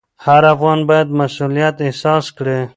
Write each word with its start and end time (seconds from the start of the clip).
هر 0.25 0.43
افغان 0.53 0.79
باید 0.89 1.07
مسوولیت 1.19 1.75
احساس 1.87 2.25
کړي. 2.37 2.59